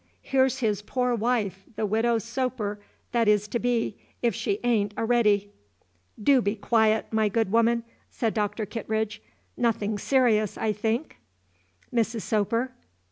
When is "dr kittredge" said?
8.33-9.21